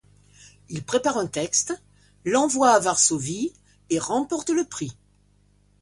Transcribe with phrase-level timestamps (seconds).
[0.69, 1.79] Il prépare un texte,
[2.25, 3.53] l'envoie à Varsovie,
[3.91, 4.97] et remporte le prix.